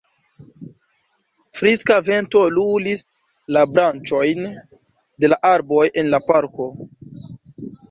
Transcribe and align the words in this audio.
Friska 1.59 1.97
vento 2.07 2.41
lulis 2.55 3.05
la 3.59 3.67
branĉojn 3.75 4.49
de 4.57 5.33
la 5.35 5.41
arboj 5.53 5.85
en 6.03 6.13
la 6.17 6.25
parko. 6.33 6.71